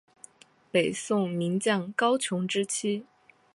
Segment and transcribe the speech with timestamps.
[0.71, 3.05] 北宋名将高琼之妻。